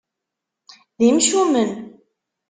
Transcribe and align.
D 0.97 1.01
imcumen. 1.09 1.71